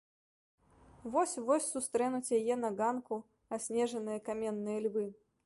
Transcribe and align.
Вось-вось 1.15 1.67
сустрэнуць 1.73 2.33
яе 2.39 2.55
на 2.63 2.73
ганку 2.81 3.21
аснежаныя 3.59 4.27
каменныя 4.31 4.79
львы. 4.89 5.07